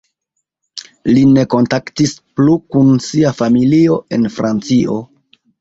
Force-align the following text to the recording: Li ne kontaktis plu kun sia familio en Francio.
Li 1.17 1.25
ne 1.33 1.43
kontaktis 1.55 2.15
plu 2.39 2.57
kun 2.77 2.91
sia 3.09 3.37
familio 3.43 4.03
en 4.19 4.29
Francio. 4.39 4.99